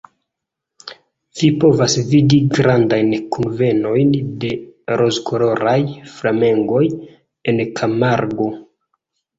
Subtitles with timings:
[1.41, 4.53] Vi povas vidi grandajn kunvenojn de
[5.03, 5.79] rozkoloraj
[6.17, 6.85] flamengoj
[7.53, 8.53] en Kamargo.